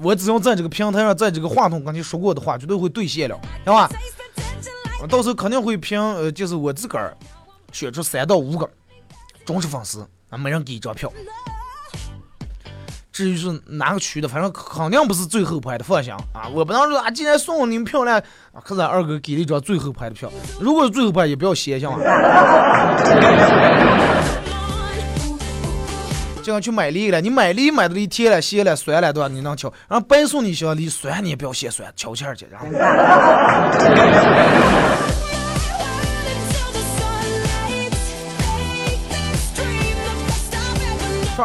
[0.03, 3.91] 我只要在这个平台上，在这个话筒跟你说过的话，绝对会兑现了，行吧？
[5.03, 7.15] 我到时候肯定会凭，呃，就是我自个儿
[7.73, 8.67] 选出三到五个
[9.45, 11.13] 忠实粉丝，啊，每人给一张票。
[13.13, 16.49] 至于是哪个区的，反正肯定不是最后排的，放心啊！
[16.55, 18.19] 我不能说啊，既然送你们票了，
[18.53, 20.33] 啊，可是二哥给了一张最后排的票。
[20.59, 21.99] 如果是最后排，也不要歇，行吗？
[26.43, 29.29] 就像去买梨了，你买梨买的梨甜了、咸了、酸了，对吧？
[29.29, 32.67] 你能挑，然后白送你小梨酸，你也不要嫌酸，挑钱去，然后。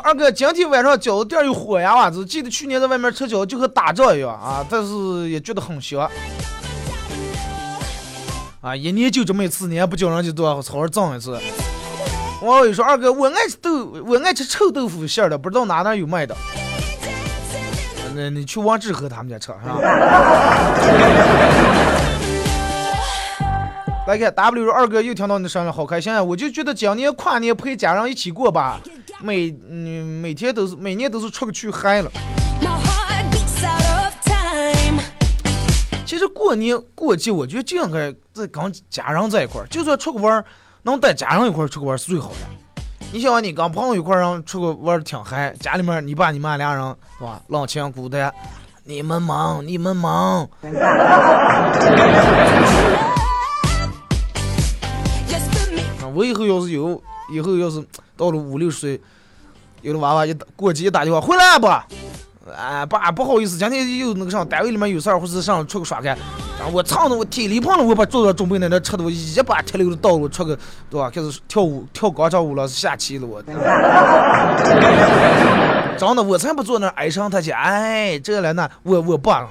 [0.07, 6.09] 二哥，今天晚上饺子店有火呀娃子，记得去年在外面吃饺子就和打仗一样啊，但是也觉得很香。
[8.61, 11.37] 啊，一年就这么一次，你还不叫人家多好好挣一次。
[12.41, 16.33] 网友说二哥，我爱吃豆，我爱吃臭豆腐馅的，不知道哪哪有卖的。
[18.15, 19.77] 那你去王志和他们家吃是吧？
[24.07, 26.23] 来看 W 二哥又听到你的声音了，好开心啊！
[26.23, 28.79] 我就觉得今年跨年陪家人一起过吧，
[29.19, 32.09] 每嗯每天都是每年都是出去嗨了。
[36.05, 40.45] 其实过年过节，我觉得就应该在跟家人在一块儿，就算出个玩儿，
[40.83, 42.37] 能带家人一块儿出个玩儿是最好的。
[43.11, 48.33] 你想想，你跟朋友一块儿让出去玩儿挺嗨，家里面你爸你妈俩人是吧，冷清孤单，
[48.85, 50.49] 你们忙你们忙，
[56.17, 56.99] 我以后要是有，
[57.31, 57.79] 以后要是
[58.17, 58.99] 到了五六十岁，
[59.83, 61.67] 有了娃娃一过节一打电话回来不？
[62.57, 66.07] 哎，爸，不好意思，今天又那个啥，单位里面有事儿，或者上出去耍去。
[66.07, 70.57] 然后我唱的我体力胖了，我把坐到准备那那车的我一把铁溜子倒了，出去
[70.89, 71.07] 对吧？
[71.13, 73.39] 开始跳舞跳广场舞了，下棋了我。
[73.45, 73.53] 真
[76.15, 79.47] 的，我才不坐那儿唉声叹气，哎，这来那，我我爸。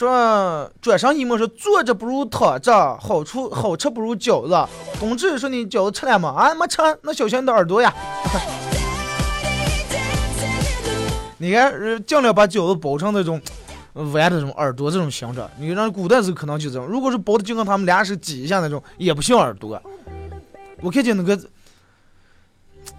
[0.00, 4.66] 说转上一模说坐着不如躺着，好处好吃不如饺子。
[4.98, 6.30] 冬至说你饺子吃了吗？
[6.30, 7.94] 啊，没吃，那小心你的耳朵呀。
[11.36, 13.38] 你看，呃尽量把饺子包成那种
[13.92, 15.46] 弯的这种耳朵这种形状。
[15.58, 19.82] 你让古代时候可能就这种，如果是包的就跟他们俩是挤一下那种，也不像耳朵。
[20.80, 21.38] 我看见那个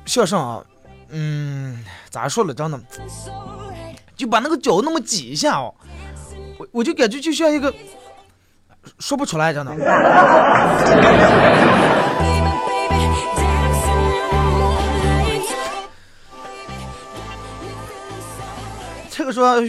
[0.06, 0.64] 像上啊，
[1.10, 2.80] 嗯，咋说了，真的，
[4.16, 5.74] 就把那个饺子那么挤一下哦。
[6.72, 7.74] 我就感觉就像一个
[9.00, 9.76] 说不出来，真的。
[19.10, 19.62] 这个说，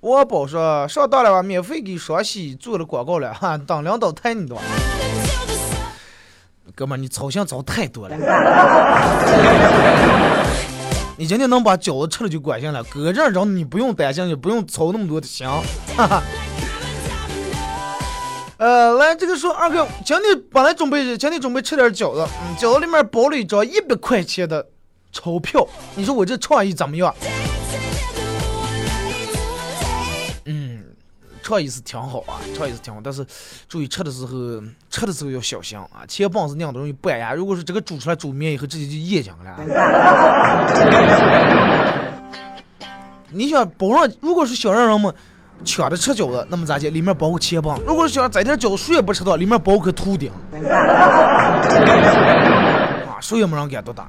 [0.00, 4.58] 我宝说上当了吧，免费给双喜做了广告了，哈，当领导太你懂。
[6.74, 8.16] 哥们，你操心操太多了。
[11.16, 15.46] 你今天能把饺子吃了就管心了，搁这儿着你不用担心，也不用操那么多的心。
[15.96, 16.22] 哈哈。
[18.56, 24.66] 呃，来这个说二哥，今天本来准备今天准备吃点饺子，嗯，饺子里面包了一张一百块钱的
[25.12, 27.14] 钞票，你说我这创意怎么样？
[31.44, 33.24] 创意是挺好啊，创意是挺好，但是
[33.68, 34.32] 注意吃的时候，
[34.88, 35.86] 吃的时候要小心啊。
[36.08, 39.54] 切棒是那样的容易掰呀，如果是这个煮出来煮面以后，直接就噎紧了。
[43.30, 45.14] 你想包上，如果是想让人们
[45.66, 46.88] 抢着吃饺子，那么咋接？
[46.88, 50.32] 里面包个切棒；如果是想在点饺子谁也不吃到，里面包个秃顶。
[53.06, 54.08] 啊，谁也没人敢多打。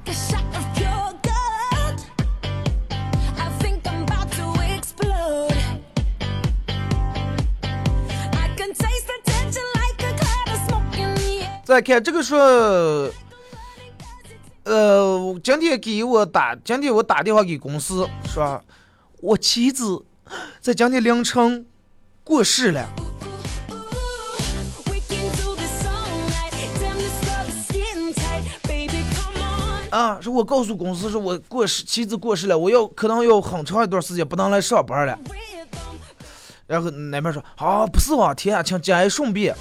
[11.66, 12.38] 再看这个说，
[14.62, 18.62] 呃，今天给我打，今天我打电话给公司说，
[19.20, 20.04] 我妻子
[20.60, 21.66] 在今天凌晨
[22.22, 22.88] 过世了。
[29.90, 35.18] 啊，说我告诉公司说我过世，妻子过世了，我要可能要很长一段时间不能来上班了。
[36.68, 39.52] 然后那边说，啊，不是往天啊，请节哀顺变。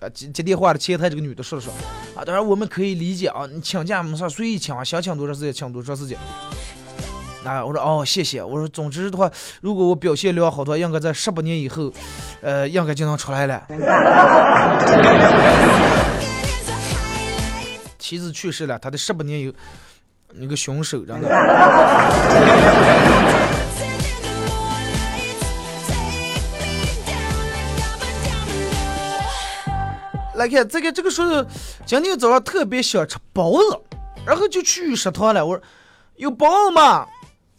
[0.00, 1.72] 啊，接接电话的前台这个女的说了说，
[2.14, 6.16] 啊，当然我们可以理解啊，你请假没事随意请，想请多长时间请多长时间。
[7.44, 8.42] 啊，我说哦，谢谢。
[8.42, 9.30] 我说，总之的话，
[9.60, 11.90] 如果我表现良好的话，应该在十八年以后，
[12.42, 13.66] 呃，应该就能出来了。
[17.98, 19.52] 妻子去世了，他的十八年有
[20.34, 21.28] 那个凶手，真的。
[30.48, 31.46] 来看这个，这个说
[31.84, 33.78] 今天早上特别想吃包子，
[34.24, 35.44] 然后就去食堂了。
[35.44, 35.62] 我说
[36.16, 37.06] 有包子吗？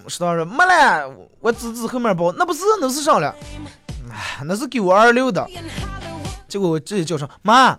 [0.08, 1.08] 食堂说没了，
[1.40, 3.36] 我指指后面包，那不是那是啥了？
[4.12, 5.48] 哎，那是给我二六的。
[6.48, 7.78] 结果我直接叫上妈，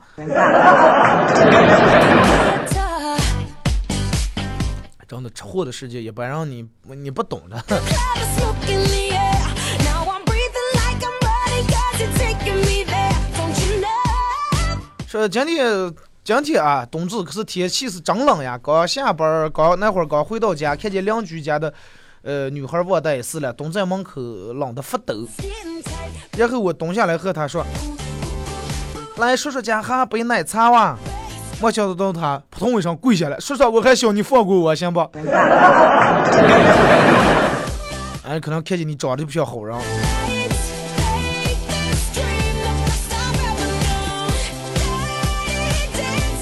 [5.08, 7.60] 真的吃货的世界也不让你你不懂的。
[15.10, 15.92] 说今天
[16.22, 18.56] 今天啊，冬至可是天气是真冷呀。
[18.62, 21.74] 刚下班，刚那会儿刚回到家，看见邻居家的
[22.22, 25.26] 呃女孩忘带死了，蹲在门口冷得发抖。
[26.38, 27.66] 然后我蹲下来和她说
[29.18, 30.96] ：“来，叔叔家喝杯奶茶哇。”
[31.60, 35.00] 没想到她扑通一声跪下来，叔叔，我还小，你放过我行不？
[38.22, 39.76] 哎，可能看见你长得不像好人。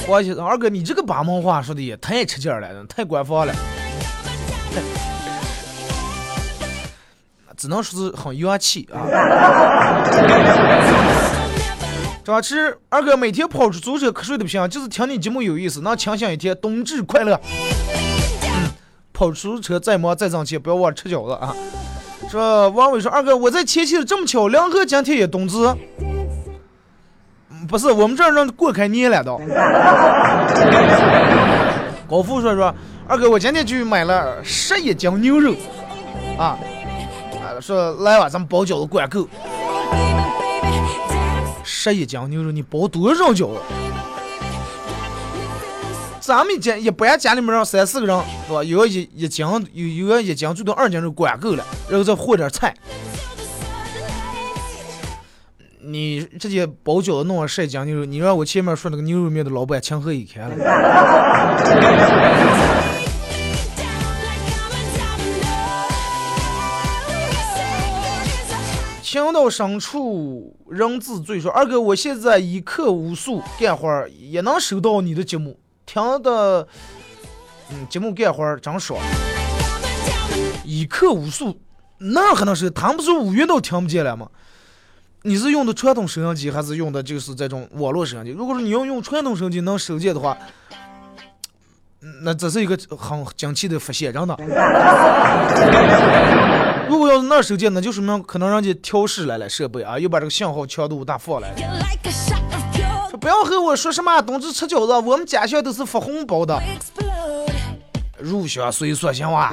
[0.09, 3.55] 我去，二哥，你这个八门话说的也太吃劲儿了，太官方了。
[7.59, 9.05] 只能说是很洋气啊。
[12.25, 16.57] 张弛，二哥每天跑出租车瞌睡的不行，就是听你节目有意思，能清醒一天。
[16.59, 17.39] 冬至快乐！
[18.45, 18.71] 嗯，
[19.13, 21.55] 跑出租车再忙再挣钱，不要忘了吃饺子啊。
[22.31, 25.59] 说王伟说，二哥我在前期这么巧，梁河今天也冬至。
[27.61, 29.41] 嗯不是，我们这儿让过开年了都。
[32.09, 32.73] 高富 说说，
[33.09, 35.55] 二哥我今天去买了十一斤牛肉，
[36.39, 36.57] 啊，
[37.43, 39.29] 啊说来吧，咱们包饺子管够。
[41.65, 43.61] 十一斤牛肉，你包多少饺子？
[46.21, 48.63] 咱们家一般家里面让三四个人，是吧？
[48.63, 52.75] 有一一斤，有有个一斤最多二斤肉管够了，然后再和点菜。
[55.91, 60.57] 你直接包饺子弄上晒酱牛肉，你让我前面说那个牛肉面的老板情何以堪了？
[69.03, 71.41] 情到深处人自醉。
[71.41, 76.69] 说二哥，我现在一刻无数干活儿，也能收到你的节目，听的，
[77.71, 79.01] 嗯，节目干活儿真爽。
[80.63, 81.59] 一刻无数，
[81.97, 84.29] 那可能是他们不是五月都听不见了吗？
[85.23, 88.31] 你是用的传统收音机，还是用的就是这种网络收音机？
[88.31, 90.39] 如果说你要用传统收音机能收见的话，
[92.23, 94.37] 那这是一个很惊奇的发现，真的。
[96.89, 101.57] 如果要是那收件，那就说明可能人家调试来了设备啊，又把这个信号强度大放来了。
[103.21, 106.57] 不要和我说什么冬至吃饺子，我们家乡都是发红包的，
[108.17, 109.53] 入乡随俗行哇。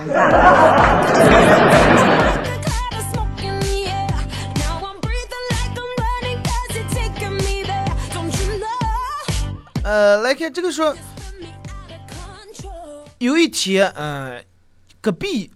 [9.86, 10.96] 呃，来看这个说，
[13.20, 14.44] 有一天，嗯、
[15.00, 15.52] 隔壁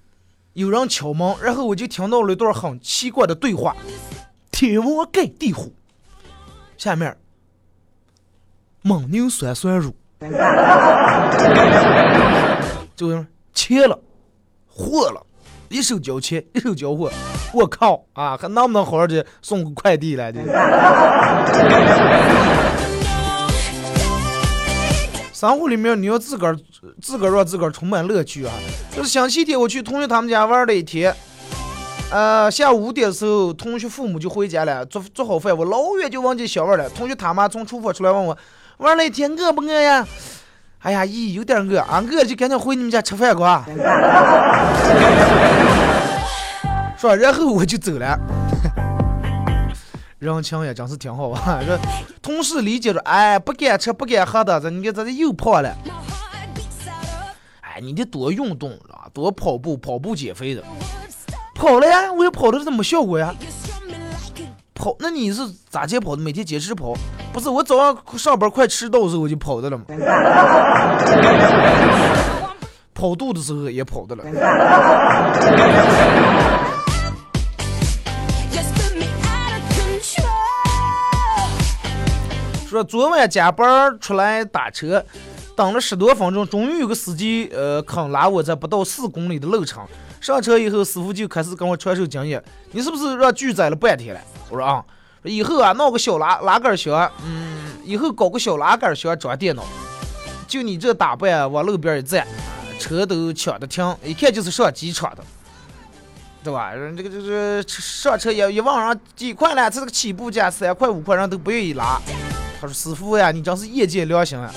[0.54, 3.76] 有人敲门，然后我就听到了一段很奇怪的对话：
[4.52, 5.74] 天王盖地虎，
[6.78, 7.18] 下面
[8.84, 9.96] 蒙牛酸酸乳，
[12.96, 14.00] 就是切了，
[14.68, 15.26] 货了，
[15.70, 17.12] 一手交钱，一手交货，
[17.52, 20.40] 我靠啊，还能不能好好的送个快递来的？
[25.40, 26.58] 生活里面你要自个儿
[27.02, 28.52] 自个儿让自个儿充满乐趣啊！
[28.94, 31.16] 就是星期天我去同学他们家玩了一天，
[32.12, 36.90] 呃，下午五点的时候，同学父母就回家了，做做好饭，我老远就往这小玩了。
[36.90, 38.38] 同学他妈从厨房出来问我，
[38.80, 40.06] 玩了一天饿不饿呀？
[40.80, 43.66] 哎呀，咦有点饿啊，饿就赶紧回你们家吃饭吧。
[46.98, 48.20] 说，然后我就走了。
[50.20, 51.62] 人情也真是挺好啊！
[51.66, 51.80] 这
[52.22, 55.74] 同事理解着，哎，不敢吃不敢喝的，这你看咱这又胖了。
[57.62, 60.62] 哎，你得多运动啊，多跑步，跑步减肥的。
[61.56, 63.34] 跑了呀，我也跑的，怎么效果呀？
[64.76, 66.22] 跑，那你是咋接跑的？
[66.22, 66.94] 每天坚持跑？
[67.32, 69.86] 不是，我早上上班快迟到的时候我就跑的了嘛。
[72.94, 74.24] 跑肚的时候也跑的了。
[82.70, 85.04] 说昨晚加班出来打车，
[85.56, 89.84] 等了十多分钟，终于有个司机呃肯拉我在不到四公里的路程。
[90.22, 94.84] 上车以后，师傅就开始跟我传授经验：“你是不是让拒载了半天了？”我说：“啊。”
[95.24, 99.64] 以后啊，弄个小拉拉杆箱，嗯，以后搞个小拉杆箱装电脑。
[100.48, 102.26] 就你这打扮，往路边一站，
[102.80, 105.24] 车都抢着停，一看就是上机场的，
[106.42, 106.72] 对吧？
[106.72, 112.00] 人这个就是上车也一问上几块了，这个起步价三块五块，人都不愿意拉。
[112.62, 114.51] 他说：“师傅呀，你真是业界良心啊！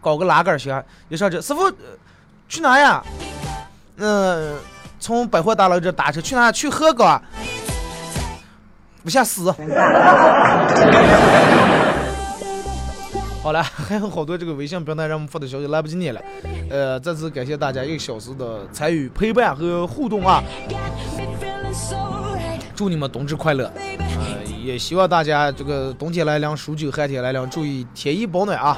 [0.00, 1.74] 搞个拉杆箱，一上车，师傅、呃
[2.48, 3.02] 去哪呀？
[3.96, 4.56] 嗯、
[4.98, 6.50] 从百货大楼这打车去哪？
[6.50, 7.22] 去鹤岗。
[9.02, 9.54] 不下死。
[13.42, 16.20] 好了，还有好多这个微信平台让我们发的消息来不及念了。
[16.70, 20.42] 呃，再次感谢大家一个小时的参与、陪伴和互动啊！
[22.74, 23.70] 祝你们冬至快乐！
[23.76, 28.76] 呃，也希望大家这个冬天来临，数九寒天来临，注意添衣保暖啊！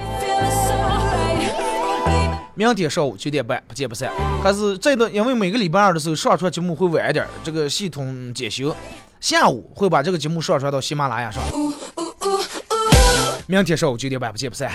[2.54, 4.10] 明天上午九点半不见不散。
[4.42, 8.74] 还是这段，因为每个礼拜二的时候上传节目会晚一点，这个系统检修，
[9.20, 11.42] 下午会把这个节目上传到喜马拉雅上。
[13.46, 14.72] 明天上午九点半不见不散。